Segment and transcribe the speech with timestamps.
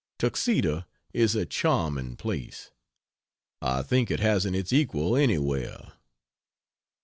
[0.17, 2.71] Tuxedo is a charming place;
[3.61, 5.93] I think it hasn't its equal anywhere.